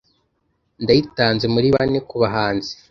ndayitanze 0.83 1.45
muri 1.53 1.67
bane 1.75 1.99
kubahanzi 2.09 2.71